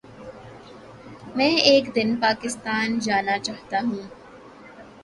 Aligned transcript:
میں 1.35 1.53
ایک 1.63 1.85
دن 1.95 2.09
پاکستان 2.21 2.99
جانا 2.99 3.37
چاہتاہوں 3.39 4.03